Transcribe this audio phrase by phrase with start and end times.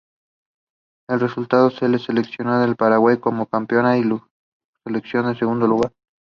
[1.09, 4.27] Resultando la selección de Paraguay como campeona y la
[4.83, 5.93] selección local en segundo lugar.